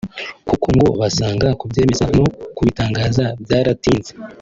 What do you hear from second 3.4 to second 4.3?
byaratinze